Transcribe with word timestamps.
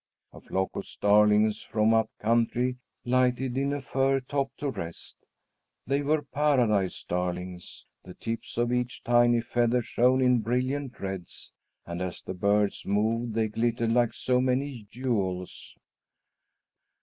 A 0.33 0.41
flock 0.41 0.71
of 0.75 0.87
starlings 0.87 1.61
from 1.61 1.93
up 1.93 2.09
country 2.17 2.77
lighted 3.05 3.55
in 3.55 3.71
a 3.71 3.83
fir 3.83 4.19
top 4.19 4.49
to 4.57 4.71
rest. 4.71 5.15
They 5.85 6.01
were 6.01 6.23
paradise 6.23 6.95
starlings. 6.95 7.85
The 8.03 8.15
tips 8.15 8.57
of 8.57 8.73
each 8.73 9.03
tiny 9.03 9.41
feather 9.41 9.83
shone 9.83 10.23
in 10.23 10.39
brilliant 10.39 10.99
reds, 10.99 11.51
and, 11.85 12.01
as 12.01 12.19
the 12.23 12.33
birds 12.33 12.83
moved, 12.83 13.35
they 13.35 13.47
glittered 13.49 13.91
like 13.91 14.15
so 14.15 14.41
many 14.41 14.87
jewels. 14.89 15.77